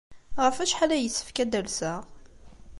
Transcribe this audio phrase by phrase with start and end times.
[0.43, 2.01] Ɣef wacḥal ay yessefk ad d-alseɣ?